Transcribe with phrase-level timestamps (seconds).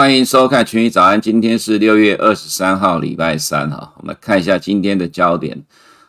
[0.00, 3.92] 欢迎收看群益早安，今天是六月二十三号，礼拜三哈。
[3.98, 5.62] 我们看一下今天的焦点。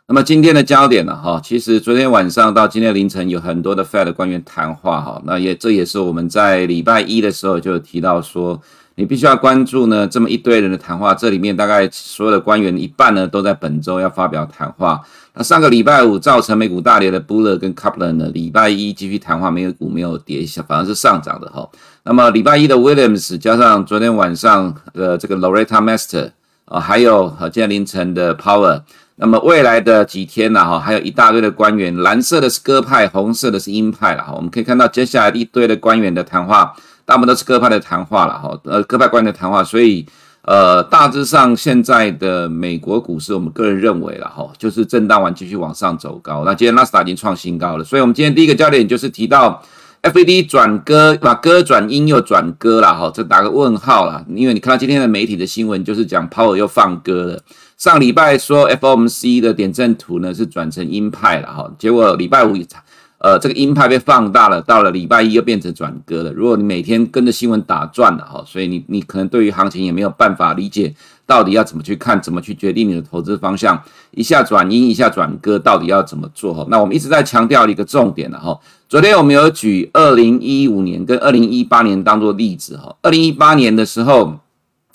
[0.07, 1.13] 那么今天的焦点呢？
[1.13, 5.21] 哈，其实昨天晚上到今天凌晨有很多的 Fed 官员谈话哈。
[5.25, 8.61] 那也这也是我们在礼拜一的时候就提到说，
[8.95, 11.13] 你必须要关注呢这么一堆人的谈话。
[11.13, 15.01] 这里面大概所有的官员一半呢都在本周要发表谈话。
[15.33, 21.69] 那上个礼拜五造成美股大跌的 Bullard 跟 Kaplan 呢，礼拜一继续谈话，美股没有跌一下，反而是上涨的哈。
[22.03, 26.31] 那么礼拜一的 Williams 加上昨天晚上的这个 Loretta Master
[26.65, 28.81] 啊，还有和今天凌晨的 Power，
[29.15, 34.33] 那么未来的几天呢哈，还有一大堆的官员，蓝色的是鸽派，红色的是鹰派了哈。
[34.35, 36.73] 我们可以看到接下来一堆的官员的谈话，
[37.05, 40.05] 大部分都是鸽派的谈话了哈，呃，鸽派官员的谈话，所以。
[40.43, 46.43] 呃，大致上现在的美国股市，我们个人认为了哈，就是震荡完继续往上走高。
[46.43, 49.61] 那今天纳斯达已经创新高了，所以我们今天第一个焦点就是提到
[50.01, 57.43] FED 转鸽，把鸽转鹰又转鸽了哈，这打个问号了，因为你看到今天的媒体的新闻，就是讲 Powell 又放鸽了。
[57.77, 62.81] 上礼拜说 FOMC 的点阵图呢是转成鹰派了哈，结果礼拜五一场。
[63.23, 66.33] 呃，这个鹰派被放大了，到了礼拜一又变成转鸽了。
[66.33, 70.91] 如果你每天跟着新闻打转了哈，所以你你可能对于行情也没有办法理解
[71.27, 73.79] 到底要怎么去看，怎么去决定你的投资方向。
[74.09, 76.65] 一下转鹰，一下转鸽，到底要怎么做哈？
[76.67, 78.59] 那我们一直在强调一个重点了哈。
[78.89, 82.95] 昨天我们有举二零一五年跟二零一八年当做例子哈。
[83.03, 84.39] 二零一八年的时候，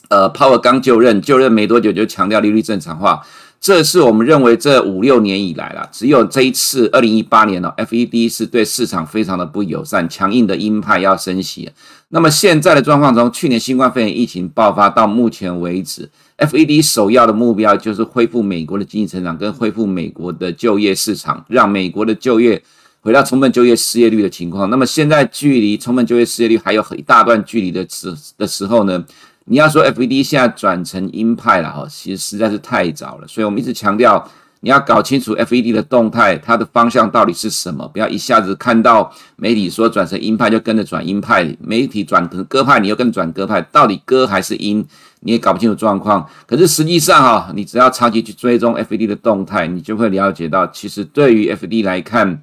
[0.09, 3.23] 呃，Powell 刚就任，就任没多久就强调利率正常化。
[3.61, 11.71] 这是我们认为这五六年以来啦，只有这一次二零一八年呢，FED 是对市场非常的不友善，强硬的鹰派要升息。
[12.11, 22.62] 那么现在的状况，从去年新冠肺炎疫情爆发到目前为止，FED 首要的目标就是恢复美国的经济成长，跟恢复美国的就业市场，让美国的就业
[23.00, 24.71] 回到充分就业失业率的情况。
[24.71, 29.05] 那么现在距离充分就业失业率还有很一大段距离的时的时候呢？
[29.49, 44.85] 你要说 FED 现在转成鹰派了哈，其实实在是太早了，所以我们一直强调，你要搞清楚 FED 的动态，它的方向到底是什么，不要一下子看到媒体说转成鹰派就跟着转鹰派，媒体转成鸽派你又跟转鸽派，到底鸽还是鹰，
[45.21, 46.29] 你也搞不清楚状况。
[46.45, 52.43] 可是实际上哈，你只要长期去追踪 FED 的动态，你就会了解到，其实对于 FED 来看，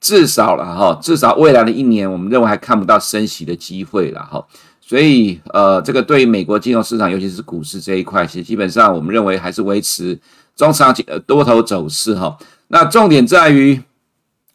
[0.00, 4.44] 至少了哈，至少未来的一年，我们认为还看不到升息的机会了哈。
[4.90, 10.18] 所以，呃，这个对于美国金融市场，尤其是股市这一块，其实基本上我们认为还是维持
[10.56, 12.36] 中长期的多头走势哈。
[12.66, 13.80] 那重点在于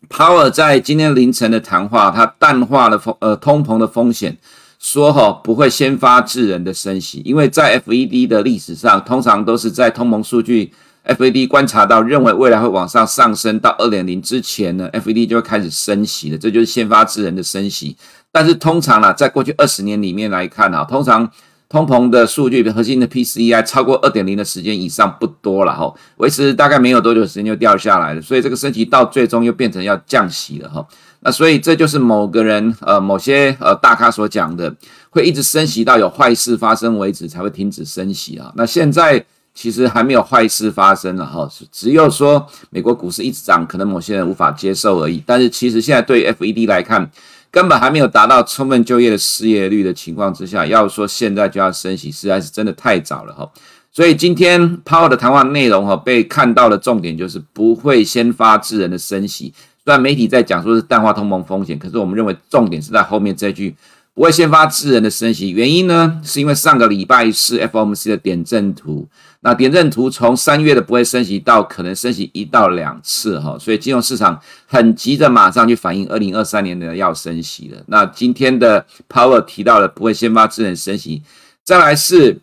[0.09, 4.37] ，Power 在今天凌晨的谈话，它淡化了风呃通膨的风险，
[4.85, 10.71] 说哈不会先发制人的升息，因为在 FED 的历史上，通常都是在通膨数据
[11.05, 17.97] FED 观察到认为未来会往上上升到二点零之前呢，FED 就会开始升息了，这就是先发制人的升息。
[18.31, 21.27] 但是通常呢，在过去二十年里面来看啊，通常
[21.67, 30.85] 通膨的数据，核心的 PCE 超过二点零的时间以上不多了哈，维持大概没有多久时间就掉下来了，所以这个升息到最终又变成要降息了哈。
[31.25, 34.71] 那所以这就是某个人呃某些呃大咖所讲的，
[35.09, 38.53] 会一直升息到有坏事发生为止才会停止升息啊。
[38.55, 39.25] 那现在
[39.55, 45.23] 其实还没有坏事发生了哈，只有说美国股市一直涨，可能某些人无法接受而已。
[45.25, 47.09] 但是其实现在对 FED 来看，
[47.49, 53.49] 根本还没有达到充分就业的失业率的情况之下，要说现在就要升息，实在是真的太早了哈。
[53.91, 59.51] 所以今天 Powell 的谈话内容哈，被看到的重点就是不会先发制人的升息。
[59.85, 63.75] 虽然媒体在讲说是淡化通膨风险，可是我们认为重点是在后面这句。
[64.15, 69.05] 不会先发制人的升息，原因呢，是因为上个礼拜是 FOMC 的点阵图，
[69.41, 77.83] 那点阵图从三月的不会升息到可能升息一到两次哈，所以金融市场很急着马上去反映二零二三年的要升息了。
[77.87, 81.21] 那今天的 Power 提到了不会先发制人升息，
[81.65, 82.39] 再来是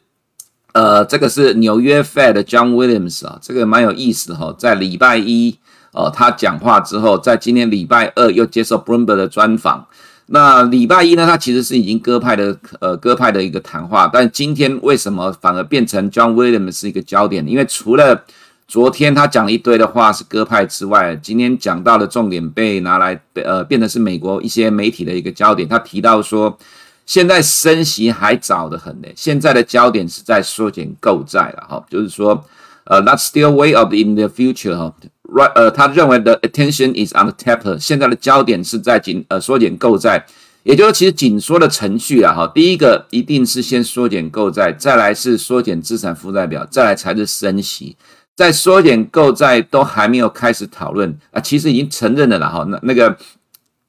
[0.75, 5.56] 呃，这个是纽约 Fed 的 John Williams 啊，这个蛮有意思的哈，在礼拜一
[5.93, 9.87] 哦他讲话之后，在今天礼拜二又接受 Bloomberg 的专访。
[10.27, 17.47] 那礼拜一呢，他其实是已经鸽派的，呃，鸽派的一个谈话，但今天为什么反而变成 John Williams 是一个焦点？
[17.47, 18.25] 因为除了
[18.67, 25.69] 昨天他讲了一堆的话是鸽派之外，今天讲到的重点被拿来，呃，变成是美国一些媒体的一个焦点。
[25.69, 26.56] 他提到说，
[27.05, 32.43] 现在升息还早得很呢，现在的焦点是在缩减购债了，哈，就是说，
[32.85, 34.95] 呃，That's still way up in the future，哈。
[35.34, 40.23] Right，呃，他认为的 attention is on the taper，现在的焦点是在紧呃缩减购债，
[40.62, 47.96] 也就是其实紧缩的程序啊，哈，第一个一定是先缩减购债，再来是缩减资产负债表，再来才是升息，
[48.37, 53.17] 在缩减购债都还没有开始讨论啊，其实已经承认了啦，哈，那那个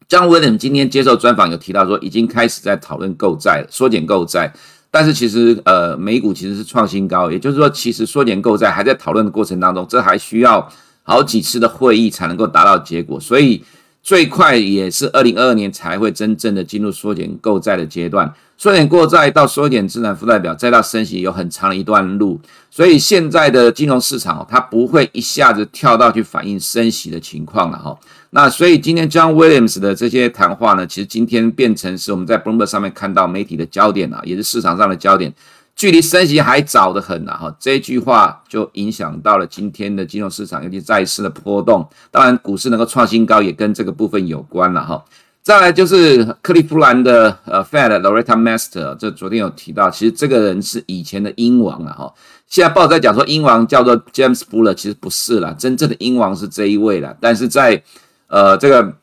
[0.08, 4.54] John Williams 今天接受专访有提到说，已经开始在讨论购债了，缩减购债。
[4.90, 10.72] 但是其实呃美股其实是创新高，也就是说其实缩减购债还在讨论的过程当中，这还需要
[11.04, 13.64] 好几次的会议才能够达到结果，所以。
[14.06, 22.38] 最快也是二零二二年才会真正的进入缩减购债的阶段，缩减购债到缩减资产负债表，再到升息有很长的一段路，
[22.70, 27.98] 所以现在的金融市场它不会一下子跳到去反映升息的情况了哈。
[28.32, 35.34] 那所以今天 John Williams 的这些谈话呢，其实今天变成是我们在 Bloomberg 上面看到媒体的焦点啊，也是市场上的焦点。
[35.76, 41.88] 距离升息还早得很呐，哈，这句话就影响到了今天的金融市场，尤其债市的波动。
[42.12, 45.04] 当然，股市能够创新高也跟这个部分有关了，哈。
[45.42, 52.14] 再来就是克利夫兰的呃 Fed Loretta Mester，这昨天有提到，其实这个人是以前的英王了，哈。
[52.48, 57.14] 现在报在讲说英王叫做 James Bullard，其实不是啦，真正的英王是这一位啦。
[57.20, 57.84] 但是在
[58.28, 58.96] 呃这个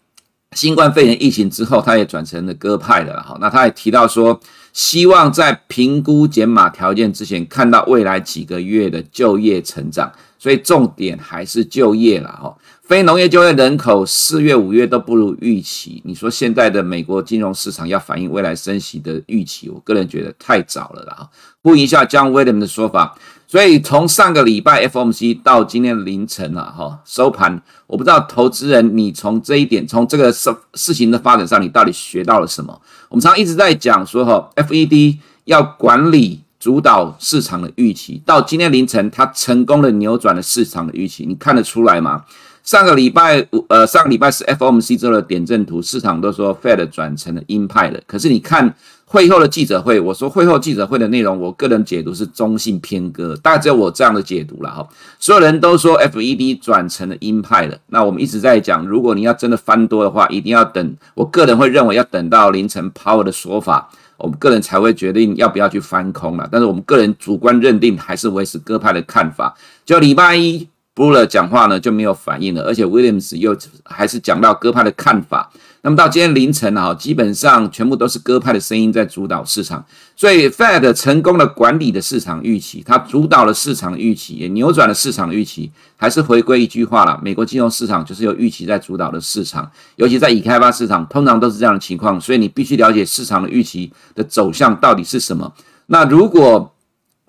[0.57, 3.37] 新冠肺炎疫情之后，他也转成了鸽派的了，哈。
[3.41, 4.41] 那他也提到说。
[4.73, 10.09] 希望在评估减码条件之前，看到未来几个月的就业成长，
[10.39, 12.57] 所以重点还是就业了哈。
[12.85, 21.29] 非农业就业人口四月、五月都不如预期，你说现在的美国金融市场要反映未来升息的预期，我个人觉得太早了啦。
[21.65, 23.19] 呼应一下 John Williams 的说法，
[23.51, 32.81] 所以从上个礼拜 FOMC 到今天凌晨啊，哈收盘，我不知道投资人你从这一点，从这个事事情的发展上，你到底学到了什么？
[33.09, 42.25] 我们常一直在讲说，哈，FED 要管理主导市场的预期，到今天凌晨，它成功的扭转了市场的预期，你看得出来吗？
[42.63, 48.73] 上个礼拜五，呃，上个礼拜是 FOMC 做了点阵图，市场都说 Fed 转成了鹰派的，可是你看。
[49.13, 54.89] 会后的记者会，我说会后记者会的内容，我个人解读是中性偏鸽，大概只有我这样的解读了哈。
[55.19, 60.97] 所有人都说 FED 转成了鹰派了，那我们一直在讲，如果你要真的翻多的话，一定要等。
[61.15, 66.49] 我个人会认为要等到凌晨 power 的说法，我们个人才会决定要不要去翻空了。
[66.49, 69.53] 但是我们个人主观认定还是维持鸽派的看法。
[69.85, 75.51] 就礼拜一 Bullard 讲话呢就没有反应了，而且 Williams 又还是讲到鸽派的看法。
[75.83, 79.83] 那么到今天凌晨啊，基本上全部都是鸽派的声音在主导市场，
[80.15, 95.51] 所以 Fed 成功的管理的市场预期，它主导了市场预期，也扭转了市场预期，还是回归一句话啦，美国金融市场就是由预期在主导的市场，尤其在已开发市场，通常都是这样的情况，所以你必须了解市场的预期的走向到底是什么。
[95.87, 96.75] 那如果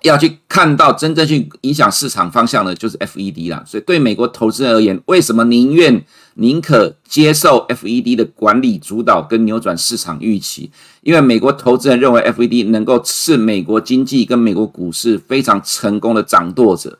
[0.04, 3.64] 要去看到真正去影响市场方向的，就是 FED 啦。
[3.66, 6.04] 所以对美国投资人而言，为什么宁愿
[6.36, 10.72] 宁可接受 FED 的管理主导跟扭转市场预期？
[11.02, 16.98] 因为美国投资人认为 FED 能够是美国经济跟美国股市非常成功的掌舵者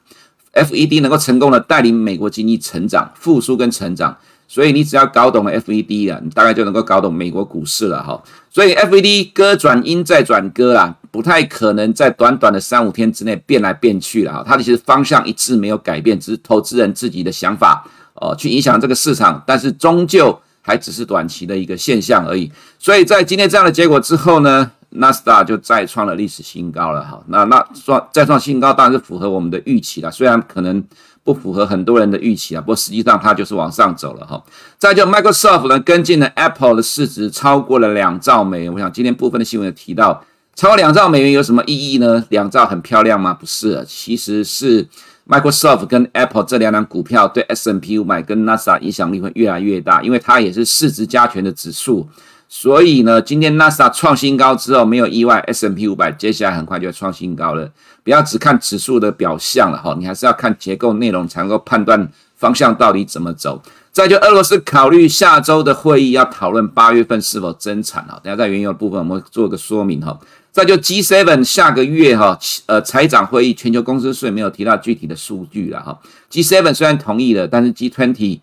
[0.54, 4.18] ，FED 能够成功的带领美国经济成长、复苏跟成长。
[4.54, 8.22] 所以你只要搞懂了 FED 啊，你大概就能够搞懂美国股市了哈。
[8.50, 14.44] 所以 FED 歌转鹰再转歌啦，不太可能在短短的三五天之内变来变去了哈。
[14.46, 22.52] 它的其实方向一致没有改变，只是投资人自己的想法哦去影响这个市场，但是终究还只是短期的一个现象而已。
[22.78, 27.24] 所以在今天这样的结果之后呢，纳斯达就再创了历史新高了哈。
[27.28, 30.84] 那那创再创新高当然是符合我们的预期了，虽然可能。
[31.24, 34.44] 不符合很多人的预期啊，不过实际上它就是往上走了哈。
[34.78, 38.74] 再就 Microsoft 呢，跟进了 Apple 的市值超过了两兆美元。
[38.74, 40.24] 我想今天部分的新闻有提到，
[40.56, 42.26] 超过两兆美元有什么意义呢？
[42.30, 43.34] 两兆很漂亮吗？
[43.34, 44.88] 不是，其实是
[45.28, 52.10] Microsoft 跟 Apple 这两档股票对 S&P 500跟 NASA 影响力会越来越大，因为它也是市值加权的指数。
[52.54, 57.72] 所以呢，今天 NASA 创新高之后，没有意外，S&P 500接下来很快就要创新高了。
[58.04, 63.62] 不要只看指数的表象了哈，你还是要看结构内容，才能够判断方向到底怎么走。
[63.94, 70.20] 再就俄罗斯考虑下周的会议要讨论八月份是否增产啊，等下在原油的部分我们做个说明哈。
[70.52, 75.98] 再就 G7 下个月哈，呃，财长会议全球公司税没有提到具体的数据了哈。
[76.30, 78.42] G7 虽然同意了，但是 G Twenty。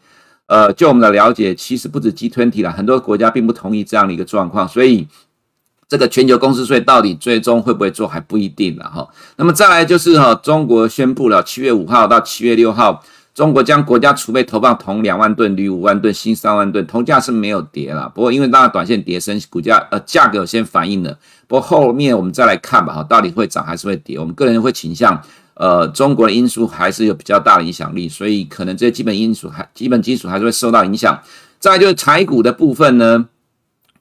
[0.49, 5.07] 呃，就我们的了解，其实不止 G20 了，很多国家并不同意这样的一个状况，所以
[5.87, 9.07] 这个全球公司税到底最终会不会做还不一定了哈。
[9.37, 24.19] 那么再来就是哈，中国宣布了七月五号到七月六号，中国将国家储备投放铜两万吨、铝五万吨、锌三万吨，铜价是没有跌了，不过因为当然短线跌升，股价呃价格有先反应了，不过后面我们再来看吧哈，到底会涨还是会跌？
[24.19, 25.23] 我们个人会倾向。
[25.59, 31.21] 呃，中国的因素还是有比较大的影响力，所以可能这些基本因素还基本基础还是会受到影响。
[31.59, 33.29] 再就是财股的部分呢，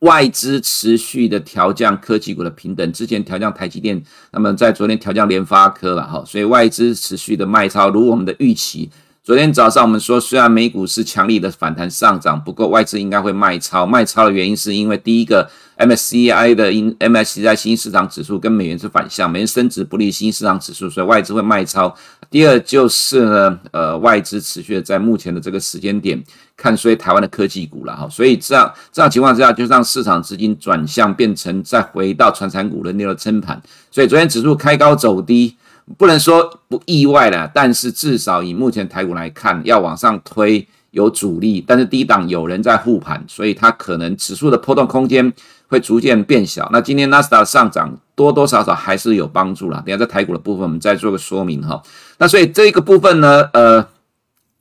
[0.02, 4.00] 外资持续的调降科技股的平等，之前调降台积电，
[4.32, 8.90] 那么在昨天调降联发科了哈，所以外资持续的卖超，如我们的预期。
[9.28, 13.86] 昨天早上我们说，虽然美股是强力的反弹上涨，不过外资应该会卖超。
[13.86, 15.46] 卖超的原因是因为第一个
[15.78, 21.94] ，MSCI 的因 MSCI 新兴市场指数跟美元是反向，美元升值不利新兴市场指数，所以外资会卖超。
[22.30, 26.24] 第二就是呢，呃，外资持续的在目前的这个时间点
[26.56, 35.54] 看衰台湾的科技股了哈，所以这样这样情况之下，就让市场资金转向变成再回到传产股轮流的撑盘，所以昨天指数开高走低。
[35.98, 45.32] 不能说不意外了，但是至少以目前台股来看，要往上推有阻力，但是低档有人在护盘，所以它可能指数的波动空间
[45.68, 46.68] 会逐渐变小。
[46.74, 49.82] 那今天纳斯达克上涨多多少少还是有帮助了。
[49.86, 51.82] 等下在台股的部分，我们再做个说明哈。
[52.18, 53.86] 那所以这个部分呢，呃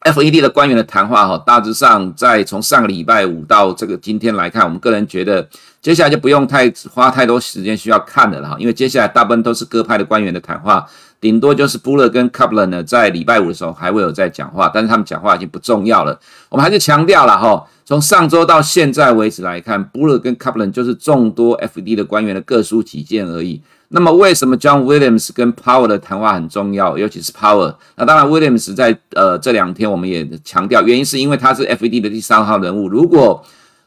[0.02, 5.49] ，FED 的官员的谈话哈，大致上在从上个礼拜五到这个今天来看，我们个人觉得
[5.80, 10.87] 接下来就不用太花太多时间需要看的了哈，因为接下来大部分都是各派的官员的谈话。
[11.20, 16.18] 顶多就是布勒跟卡普伦呢，在礼拜五的时候还会有在讲话，但是他们讲话已经不重要了。
[16.49, 23.61] 我们还是强调了哈，从上周到现在为止来看，布勒跟卡普伦就是众多 FED 的官员的各抒己见而已。
[23.88, 26.99] 那么为什么 John Williams 跟 Powell 的谈话很重要？
[26.99, 27.75] 尤其是 Powell。
[27.94, 32.88] 那当然，Williams 在呃这两天我们也强调，原因是因为他是 FED 的第三号人物。
[32.88, 33.44] 如果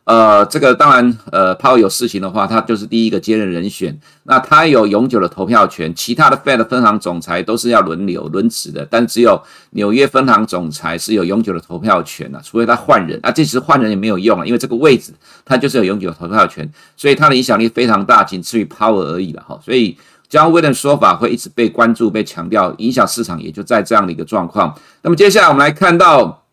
[0.10, 3.96] 呃，这个当然，呃，鲍尔有事情的话，他就是第一个接任人选。
[4.24, 9.40] 那他有永久的投票权，其他的 Fed 分行总裁都是要轮流轮值的，但只有
[9.74, 15.14] 纽约分行总裁是有永久的投票权啊，除非他换人啊，这时换人也没有用啊，因为这个位置
[15.46, 19.60] 他就是有永久的投票权，所以他的影响力非常大，仅次于鲍尔而已了哈。
[19.64, 19.96] 所以
[20.28, 24.76] John Wilen 的说法会一直被关注、被强调，影响市场也就在这样的一个状况。
[25.04, 26.46] 那么接下来我们来看到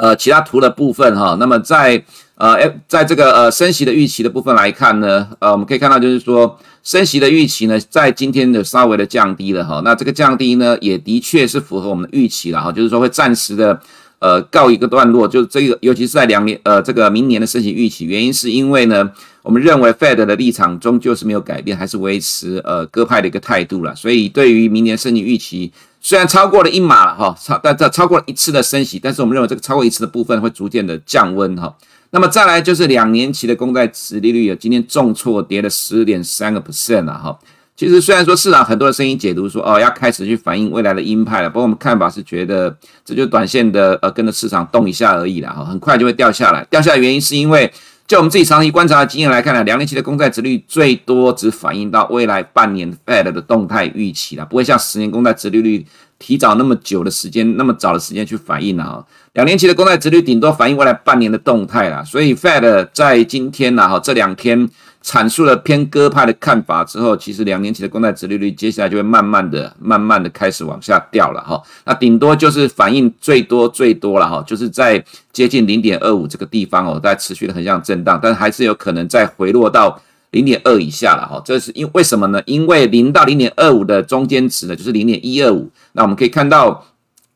[0.00, 2.04] 呃其他图的部分哈，那么在。
[2.42, 9.80] 呃，在这个呃升息的预期的部分来看呢，呃，我们可以看到就是说升息的预期呢，在今天的稍微的降低了哈。
[9.84, 13.80] 那这个降低呢，也的确是符合我们的预期了哈，就是说会暂时的
[14.18, 19.08] 呃告一个段落，就这个尤其是在两年呃这个明年的升息预期，原因是因为呢，
[19.42, 23.94] 我们认为 Fed 的立场终究是没有改变，还是维持呃鸽派的一个态度了。
[23.94, 31.72] 所以对于明年升息预期，虽然超过了一码了哈，超但这超过了一次的升息，但是我们认为这个超过一次的部分会逐渐的降温哈。
[32.12, 37.36] 那么再来就是两年期的公债持利率有，今天重挫跌了十点三个 percent 了哈。
[37.74, 46.62] 其实虽然说市场很多的声音解读说哦要开始去反映未来的鹰派了，不过我们看法是觉得这就短线的呃跟着市场动一下而已了哈，很快就会掉下来。
[46.68, 47.72] 掉下来原因是因为
[48.12, 55.86] 就我们自己长期观察的经验来看呢，两年期的公债殖率最多只反映到未来半年 Fed 的动态预期了，不会像十年公债殖利率。
[56.18, 64.68] 提早那么久的时间，那么早的时间去反映了哈，两年期的公债殖率顶多反映未来半年的动态了，所以 Fed 在今天呢哈这两天
[65.04, 80.00] 阐述了偏鸽派的看法之后，其实两年期的公债殖利率接下来就会慢慢的、慢慢的开始往下掉了哈，那顶多就是反应最多最多了哈，就是在接近零点二五这个地方哦，在持续的横向震荡，但还是有可能再回落到。
[80.30, 82.40] 零点二以下了哈，这是因为什么呢？
[82.46, 85.70] 因为零到零点二五的中间值呢，就是零点一二五。
[85.92, 86.86] 那我们可以看到，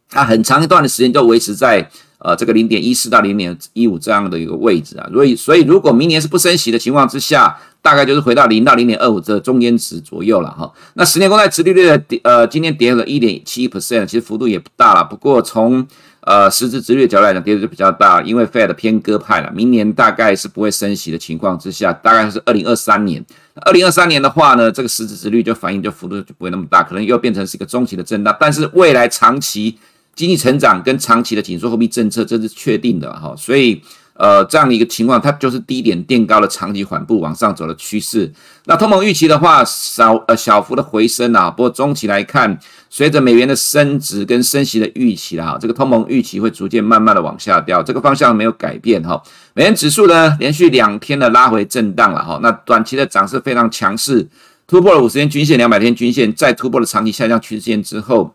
[0.09, 1.87] 它很长一段的时间都维持在
[2.19, 5.09] 呃这个零点一四到零点一五这样的一个位置啊。
[5.13, 10.73] 所以，所以如果明年是不升息的情况之下，大概就是回到零到零点二五这中间值左右了哈。
[10.95, 15.05] 那十年公债殖利率的呃今天跌了一点七 percent，其实幅度也不大了。
[15.05, 15.87] 不过从
[16.23, 23.25] 呃，实质殖利率角度来讲，跌的就比较大，因为 Fed 偏鸽派了，明年大概是不会升息的情况之下，大概是二零二三年。
[23.65, 28.37] 二零二三年的话呢，这个实质殖率就反应就幅度就不会那么大，可能又变成是一个中期的震荡。
[28.41, 29.79] 但是未来长期
[30.17, 33.81] 经济成长跟长期的紧缩货币政策，这是确定的哈，所以。
[34.19, 38.33] 呃，这样的一个情况，它就是低点垫高了，长期缓步往上走的趋势。
[38.65, 42.59] 那通膨预期的话，小呃小幅的回升啊，不过中期来看，
[42.89, 49.23] 随着美元的升值跟升息的预期啦，这个通膨预期会逐渐慢慢的往下掉，这个方向没有改变哈。
[49.53, 54.27] 美元指数呢，连续两天的拉回震荡了哈，那短期的涨势非常强势，
[54.67, 58.35] 突破了五十天均线、两百天均线，再突破了长期下降趋势线之后，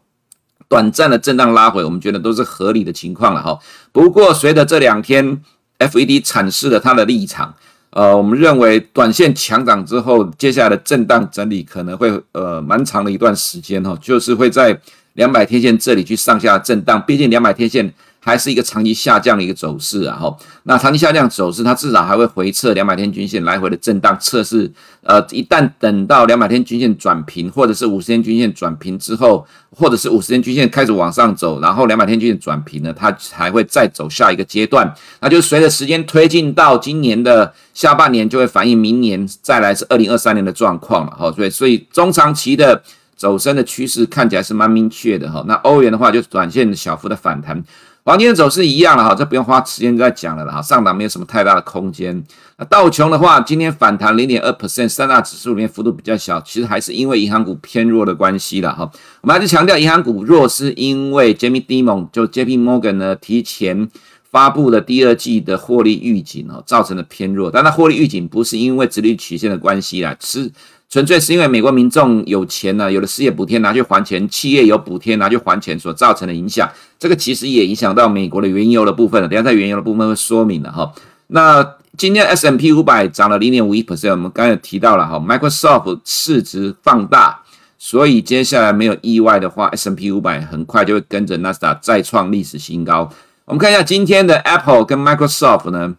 [0.71, 3.59] 短暂的震荡拉回，我们觉得都是合理的情况了哈。
[3.91, 5.41] 不过随着这两天。
[5.81, 7.51] FED 阐释了他的立场，
[7.89, 14.79] 呃，我们认为短线强涨之后，接下来的震荡整理可能会呃蛮长的一段时间哈，就是会在
[15.13, 17.91] 两百天线这里去上下震荡，毕竟两百天线。
[18.23, 29.43] 还是一个长期下降的一个走势啊，哈，那长期下降走势，它至少还会回测两百天均线来回的震荡测试，呃，一旦等到两百天均线转平，或者是五十天均线转平之后，
[29.75, 42.83] 或者是五十天均线开始往上走，然后两百天均线转平呢，它还会再走下一个阶段，那就随着时间推进到今年的下半年，就会反映明年再来是二零二三年的状况了，哈，所以所以中长期的。
[43.17, 47.63] 走升的趋势看起来是蛮明确的哈，那欧元的话就是短线小幅的反弹，
[48.03, 52.23] 黄金的走势一样了哈，这不用花时间再讲了哈，上档没有什么太大的空间。
[52.57, 58.89] 那道琼的话，今天反弹零点二 percent，三大指数里面幅度比较小，其实还是因为银行股偏弱的关系了哈。
[59.21, 63.87] 我们还是强调，银行股弱是因为 Jamie Dimon 就 JP Morgan 呢提前
[64.31, 67.51] 发布的第二季的获利预警哦，造成的偏弱。
[67.51, 70.51] 但它获利预警不是因为殖利率曲线的关系啦，是。
[70.91, 76.69] 纯粹是因为美国民众有钱呢，有了失业补贴拿去还钱，企业有补贴拿去还钱所造成的影响。
[76.99, 79.27] 这个其实也影响到美国的原油的部分了。
[79.29, 80.91] 等下在原油的部分会说明了哈。
[81.27, 81.65] 那
[81.97, 87.41] 今天 S M P 五百涨了零点五一 percent，我们刚才提到了哈，Microsoft 市值放大，
[87.79, 93.09] 所以接下来没有意外的话 S M P 五百很快就会跟着纳斯达再创历史新高。
[93.45, 95.95] 我们看一下今天的 Apple 跟 Microsoft 呢。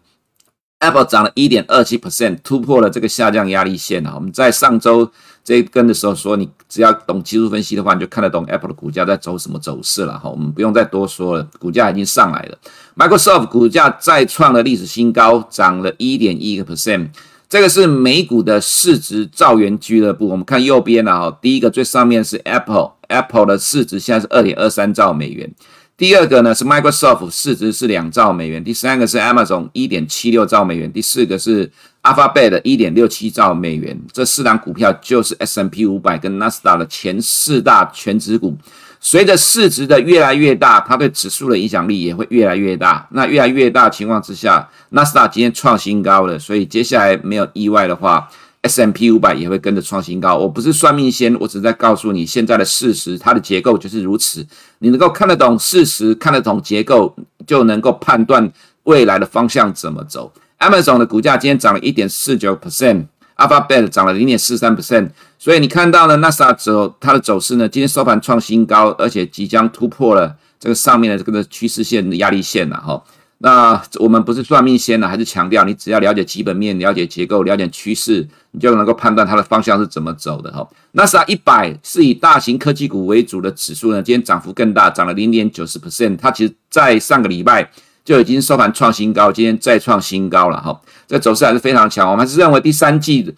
[0.83, 4.11] Apple 涨了一点二七 percent，突破了这个下降压力线啊！
[4.15, 5.09] 我们在上周
[5.41, 10.29] 这一根的时候说，你只要懂技术分析的话，你就看得懂 Apple 的股价在走什么走势了哈。
[10.29, 12.57] 我们不用再多说了，股价已经上来了。
[12.97, 17.07] Microsoft 股价再创了历史新高，涨了一点一个 percent。
[17.47, 20.27] 这个是美股的市值兆元俱乐部。
[20.27, 25.49] 我们看右边了哈，第一个最上面是 Apple，Apple 的市值现在是二点二三兆美元。
[25.95, 28.63] 第二个呢是 Microsoft，市值是两兆美元。
[28.63, 30.91] 第三个是 Amazon，一点七六兆美元。
[30.91, 31.71] 第四个是
[32.01, 33.99] Alphabet，一点六七兆美元。
[34.11, 38.57] 这四档股票就是 S&P 五百跟纳斯达的前四大全值股。
[38.99, 43.07] 随着市值的越来越大，它对指数的影响力也会越来越大。
[43.11, 48.27] 那越来越大情况之下，纳斯达今天创新高了，所以接下来没有意外的话。
[48.63, 50.37] S M P 五百也会跟着创新高。
[50.37, 54.45] 我不是算命仙，我只是在告诉你现在的事实，它的结构就是如此。
[54.79, 57.13] 你能够看得懂事实，看得懂结构，
[57.45, 58.51] 就能够判断
[58.83, 60.31] 未来的方向怎么走。
[60.59, 65.09] Amazon 的股价今天涨了一点四九 percent，Alphabet 涨了零点四三 percent。
[65.37, 73.03] 所以你看到了 NASA 走它的走势呢，今天收盘创新高，而且即将突破了这个上面的这个趋势线的压力线了哈。
[73.45, 80.65] 那我们不是算命仙呢，还是强调你只要了解基本面、了解结构、了解趋势，你就能够判断它的方向是怎么走的哈。
[80.93, 86.15] 纳斯达一百是以大型科技股为主的指数呢，今天涨幅更大，涨了零点九十 percent。
[86.15, 87.69] 它其实在上个礼拜
[88.05, 90.79] 就已经收盘创新高，今天再创新高了哈。
[91.05, 92.09] 这走势还是非常强。
[92.09, 93.35] 我们还是认为第三季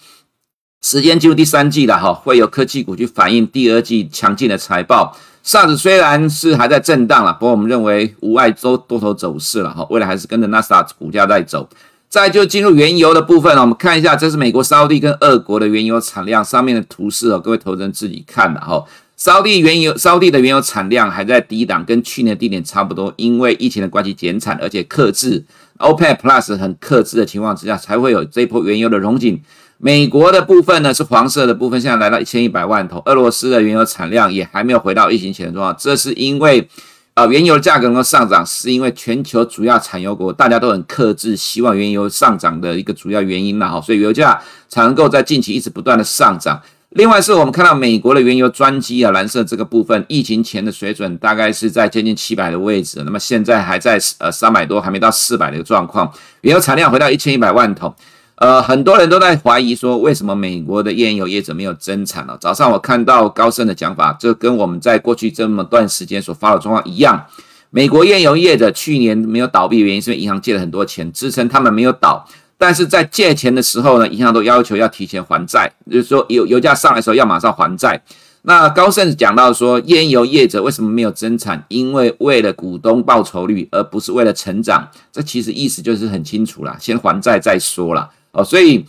[0.84, 5.18] 时间进入第三季了哈，会有科技股去反映第二季强劲的财报。
[5.46, 11.70] SARS 虽然是还在震荡了，不过我们认为无碍周多头走势了哈，未来还是跟着纳斯达股价在走。
[12.10, 18.84] 再就进入原油的部分，我们看一下，这是美国沙地跟俄国的原油产量上面的图示哦，各位投资人自己看的哈。
[19.18, 25.44] 沙地原油，沙地的原油产量还在低档，跟去年低点差不多，因为疫情的关系减产，而且克制
[25.78, 29.40] OPEC Plus 很克制的情况之下，才会有这波原油的荣景。
[29.78, 33.02] 美国的部分呢是黄色的部分，现在来到一千一百万桶。
[33.06, 36.68] 俄罗斯的原油产量也还没有回到疫情前的状况，这是因为，
[37.14, 46.62] 呃，原油价格能够上涨，是因为全球主要产油国大家都很克制，希望原油上涨的一个主要原因了哈，所以油价才能够在近期一直不断的上涨。
[46.92, 56.10] 另外是我们看到美国的原油专机啊，蓝色这个部分，疫情前的水准大概是在接近七百的位置，那么现在还在呃三百多，还没到四百的一个状况，
[56.42, 57.94] 原油产量回到一千一百万桶。
[58.36, 62.38] 呃，很多人都在怀疑说，为什么美国的页岩油业者没有增产呢？
[62.40, 67.26] 早上我看到高盛的讲法，这跟我们在过去这么段时间所发的状况一样。
[67.70, 72.28] 美国页岩油业者去年没有倒闭原因，是因为银行借了很多钱支撑他们没有倒。
[72.58, 78.02] 但是在借钱的时候呢，银行都要求要提前还债，就是说油油价上来的时候要马上还债。
[78.44, 81.66] 那高盛讲到说，页岩油业者为什么没有增产？
[81.68, 84.88] 因为为了股东报酬率，而不是为了成长。
[85.12, 88.10] 这其实意思就是很清楚啦，先还债再说啦。
[88.36, 88.86] 哦，所以，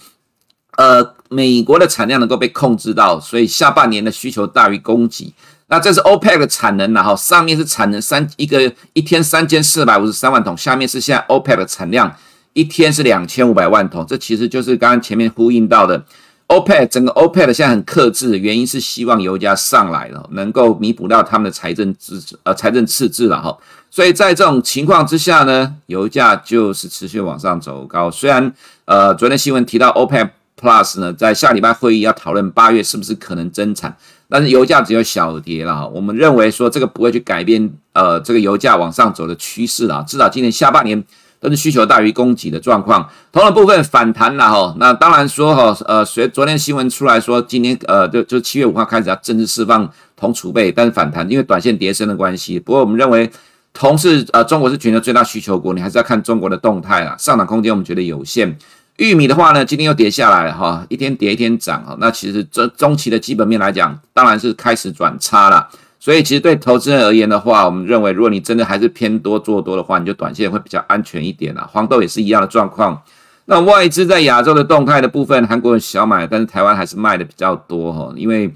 [0.77, 5.33] 呃，美国的产量能够被控制到，所以下半年的需求大于供给。
[5.69, 12.15] 那这是 OPEC 的产能了哈，上面是产能三一个一天三千四百五十三万桶，下面是现在 OPEC 的产量
[12.53, 16.05] 一天是两千五百万桶，这其实就是刚刚前面呼应到的
[16.49, 23.57] OPEC 整个 OPEC 现在很克制，原因是希望油价上来了，能够弥补到他们的财政支呃财政赤字了哈。
[23.91, 28.11] 所以在这种情况之下呢，油价就是持续往上走高。
[28.11, 28.53] 虽然
[28.85, 30.31] 呃昨天新闻提到 OPEC
[30.61, 33.97] Plus 呢，在下礼拜会议要讨论八月是不是可能增产，
[34.29, 35.87] 但是油价只有小跌了哈。
[35.89, 40.05] 我们认为说这个不会去改变呃这个油价往上走的趋势了。
[40.07, 41.03] 至少今年下半年
[41.41, 43.09] 都是需求大于供给的状况。
[43.33, 52.59] 铜的部分反弹了哈，那当然说哈呃随昨天新闻出来说今年呃就就七月五号开始要正式释放铜储备，但是反弹因为短线跌升的关系。
[52.61, 53.31] 不过我们认为。
[53.79, 57.15] 铜是呃，中国是全球最大需求国，你还是要看中国的动态啦。
[57.19, 58.57] 上涨空间我们觉得有限。
[58.97, 61.95] 玉米的话呢，今天又跌下来哈，一天跌一天涨哈。
[62.01, 65.69] 那其实中中期的基本面来讲，当然是开始转差了。
[66.07, 71.69] 所以其实对投资人而言的话，我们认为如果你真的还是偏多做多的话，你就短线会比较安全一点啦。
[71.73, 73.03] 黄豆也是一样的状况。
[73.47, 78.55] 那外资在亚洲的动态的部分，韩国人小买，但是台湾还是卖的比较多哈，因为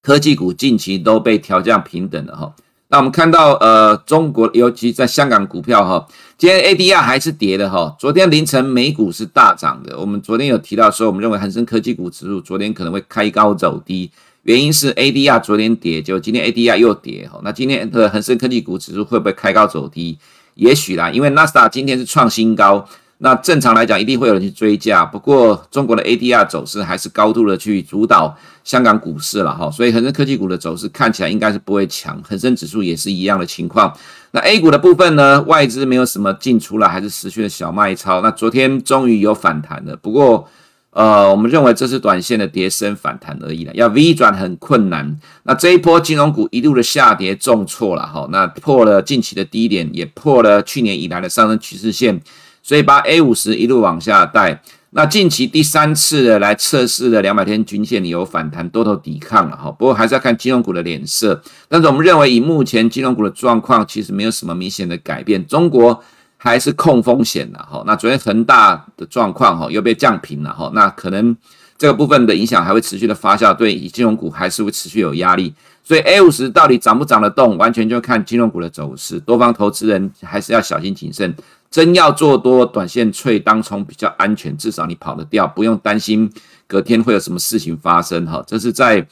[0.00, 2.54] 科技股近期都被调降平等了哈。
[2.86, 6.06] 那我们看到呃，中国尤其在香港股票哈，
[6.38, 7.96] 今天 ADR 还是跌的哈。
[7.98, 14.08] 昨天凌晨美股是大涨的，我们昨天有提到说，我们认为恒生科技股指数昨天可能会开高走低，
[14.42, 17.40] 原因是 ADR 昨天跌，就今天 ADR 又跌哈。
[17.44, 20.18] 那今天的恒生科技股指数会不会开高走低？
[20.54, 22.86] 也许啦，因为纳斯达今天是创新高。
[23.22, 25.04] 那正常来讲，一定会有人去追价。
[25.04, 29.70] 不过，中国的 ADR 走势还是高度的去主导香港股市了哈。
[29.70, 33.94] 所以，恒生科技股的走势看起来应该是不会强，恒生指数也是一样的情况。
[34.30, 38.22] 那 A 股的部分呢，外资没有什么进出了，还是持续的小卖超。
[38.22, 40.48] 那昨天终于有反弹了，不过，
[40.90, 45.18] 呃，我们认为这是短线的跌升反弹而已了，要 V 转很困难。
[45.44, 52.20] 那这一波金融股一路的下跌重挫了哈，那破了近期的低点，也破了去年以来的上升趋势线。
[52.62, 61.40] 所以把 A 五十一路往下带，那近期第三次的来测试的两百天均线有反弹多头抵抗了哈，不过还是要看金融股的脸色。
[61.68, 66.02] 但是我们认为以目前金融股的状况，其实没有什么明显的改变，中国
[66.42, 67.82] 还是控风险的哈。
[67.86, 71.36] 那昨天恒大的状况哈又被降评了哈，那可能
[71.76, 75.54] 这个部分的影响还会持续的发酵，对金融股还是会持续有压力。
[75.84, 81.36] 所以 A 五十到底涨不涨得动，完全就看金融股的走势，多方投资人还是要小心谨慎。
[81.70, 86.32] 真要做多，短线脆当冲比较安全，至少你跑得掉，不用担心
[86.66, 88.42] 隔天会有什么事情发生哈。
[88.46, 89.06] 这是在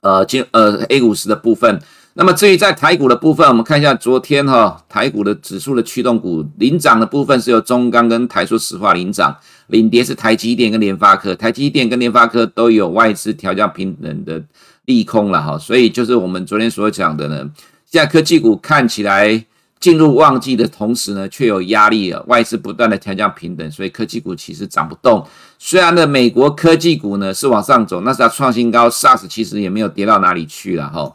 [0.00, 1.80] 呃金呃 A 五十的部分。
[2.20, 9.34] 那么至于在台股的部分，我们看一下昨天哈台股的指数的驱动股领涨的部分是由中钢跟台塑石化领涨，
[9.68, 14.44] 领跌是台积电跟联发科，台积电跟联发科都有外资调降平等的
[14.84, 17.50] 利空了哈，所以就是我们昨天所讲的呢，
[17.86, 19.42] 现在科技股看起来。
[19.80, 22.22] 进入旺季的同时呢，却有压力了。
[22.28, 25.26] 外资不断的调降平等，所以科技股其实涨不动。
[25.58, 31.10] 虽然呢，美国科技股呢是往上走，那是它创新高，SARS 其实也没有跌到哪里去了哈。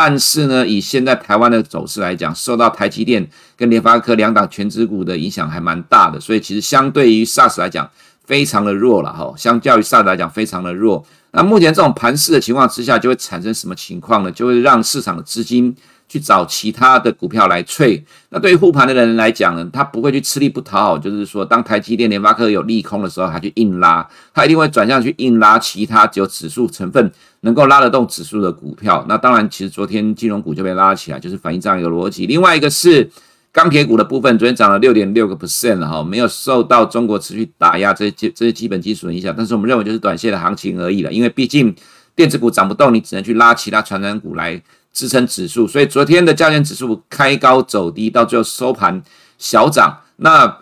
[0.00, 7.90] 但是呢，以现在台湾的走势来讲，受到台积电跟联发科两档全资股的影响还蛮大的，所以其实相对于 SARS 来讲，
[8.24, 9.34] 非常的弱了哈。
[9.36, 11.04] 相较于 SARS 来讲，非常的弱。
[11.32, 14.30] 那目前这种盘势的情况之下，就会产生什么情况呢？
[14.30, 15.74] 就会让市场的资金。
[16.08, 29.04] 去找其他的股票来脆，那对于护盘的人来讲呢，他不会去吃力不讨好，就是说，当台积电、联发科有利空的时候，他去硬拉，他一定会转向去硬拉其他只有指数成分能够拉得动指数的股票。
[29.06, 32.24] 那当然，其实昨天金融股就被拉起来，就是反映这样一个逻辑。
[32.24, 33.10] 另外一个是
[33.52, 41.74] 钢铁股的部分，昨天涨了六点六个 percent 了哈，没有受到中国持续打压这些这些基本基础的影响，但是我们认为就是短线的行情而已了，因为毕竟
[42.16, 44.62] 电子股涨不动，你只能去拉其他传染股来。
[44.98, 49.00] 支撑指数，所以昨天的加权指数开高走低，到最后收盘
[49.38, 50.00] 小涨。
[50.16, 50.58] 那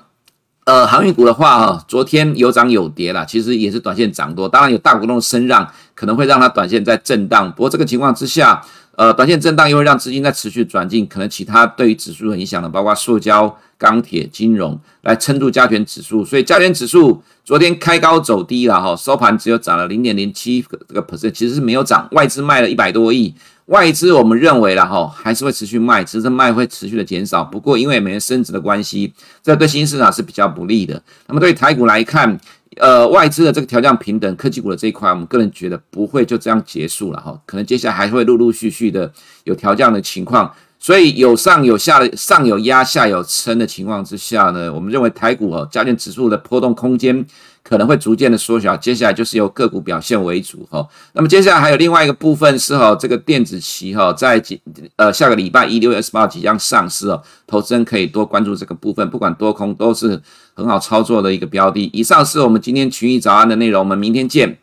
[0.66, 4.46] 呃，航运股的话哈，昨天有涨有跌了，其实也是短线涨多。
[4.46, 7.50] 当然有大股东声让，可能会让它短线在震荡。
[7.50, 8.62] 不过这个情况之下，
[8.94, 16.24] 呃，短线震荡又会让资金在持续转进，可能其他对于指数的影响的，包括塑胶、钢铁、金融来撑住加权指数。
[16.24, 22.08] 所以加权指数昨天开高走低了哈，收盘只有涨了零点零七个这个 percent，其实是没有涨。
[22.12, 23.34] 外资卖了一百多亿。
[23.66, 27.42] 外资我们认为了哈，还是会持续卖，只是卖会持续的减少。
[27.42, 31.02] 不过因为美元升值的关系，这对新市场是比较不利的。
[31.26, 32.38] 那么对台股来看，
[32.76, 39.10] 呃，外资的这个调降平等科技股的这一块，我们个人觉得不会就这样结束了哈，可能接下来还会陆陆续续的
[39.44, 40.52] 有调降的情况。
[40.78, 47.24] 所以有上有下的，上有压，下有撑的情况之下呢，我们认为台股哈，加权指数的波动空间。
[47.68, 50.86] 可能会逐渐的缩小，接下来就是由个股表现为主哈。
[51.14, 54.60] 那么接下来还有另外一个部分是哈，这个电子期哈，在几
[54.94, 60.22] 呃下个礼拜一六月二十八号即将上市哦，投资人可以多关注这个部分，不管多空都是
[60.54, 61.90] 很好操作的一个标的。
[61.92, 64.58] 以上是我们今天群益早安的内容，我们明天见。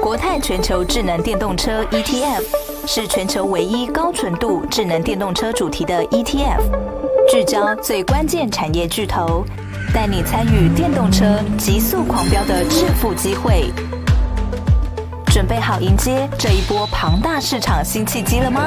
[0.00, 2.44] 国泰全球智能电动车 ETF
[2.86, 6.60] 是全球唯一高纯度智能电动车主题的 ETF，
[7.28, 9.44] 聚焦最关键产业巨头。
[9.96, 13.72] 带你参与电动车极速狂飙的致富机会，
[15.28, 18.60] 准备好迎接这一波庞大市场新契机了吗？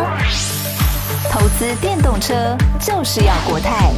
[1.32, 3.92] 投资电动车就是要国泰，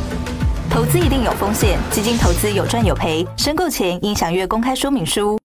[0.70, 5.41] 投资一定有风险，基金投资有赚有赔，申购前应详阅公开说明书。